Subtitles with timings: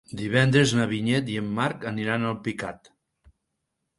[0.19, 2.89] Divendres na Vinyet i en Marc aniran a Alpicat.